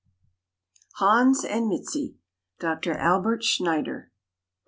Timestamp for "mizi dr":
1.69-2.95